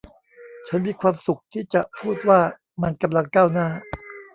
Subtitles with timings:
[0.67, 2.39] ฉันมีความสุขที่จะพูดว่า
[2.81, 3.67] มันกำลังก้าวหน้า